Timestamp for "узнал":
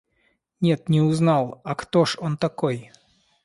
0.99-1.61